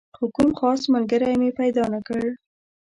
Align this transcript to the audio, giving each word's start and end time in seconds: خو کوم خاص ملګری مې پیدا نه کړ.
خو 0.15 0.25
کوم 0.35 0.49
خاص 0.59 0.81
ملګری 0.93 1.33
مې 1.39 1.49
پیدا 1.59 1.83
نه 1.93 1.99
کړ. 2.07 2.21